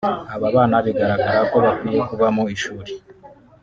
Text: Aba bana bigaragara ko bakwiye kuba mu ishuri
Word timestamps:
Aba 0.35 0.47
bana 0.55 0.77
bigaragara 0.85 1.41
ko 1.51 1.57
bakwiye 1.65 1.99
kuba 2.09 2.27
mu 2.35 2.43
ishuri 2.55 2.91